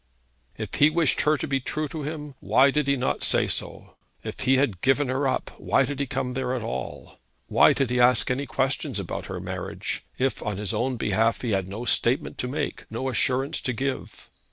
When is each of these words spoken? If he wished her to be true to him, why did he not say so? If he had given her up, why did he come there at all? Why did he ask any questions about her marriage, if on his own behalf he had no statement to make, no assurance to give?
If 0.57 0.73
he 0.73 0.89
wished 0.89 1.21
her 1.21 1.37
to 1.37 1.47
be 1.47 1.59
true 1.59 1.87
to 1.89 2.01
him, 2.01 2.33
why 2.39 2.71
did 2.71 2.87
he 2.87 2.97
not 2.97 3.23
say 3.23 3.47
so? 3.47 3.97
If 4.23 4.39
he 4.39 4.57
had 4.57 4.81
given 4.81 5.09
her 5.09 5.27
up, 5.27 5.51
why 5.59 5.85
did 5.85 5.99
he 5.99 6.07
come 6.07 6.31
there 6.31 6.55
at 6.55 6.63
all? 6.63 7.19
Why 7.49 7.73
did 7.73 7.91
he 7.91 7.99
ask 7.99 8.31
any 8.31 8.47
questions 8.47 8.97
about 8.99 9.27
her 9.27 9.39
marriage, 9.39 10.03
if 10.17 10.41
on 10.41 10.57
his 10.57 10.73
own 10.73 10.97
behalf 10.97 11.43
he 11.43 11.51
had 11.51 11.67
no 11.67 11.85
statement 11.85 12.39
to 12.39 12.47
make, 12.47 12.85
no 12.89 13.09
assurance 13.09 13.61
to 13.61 13.73
give? 13.73 14.31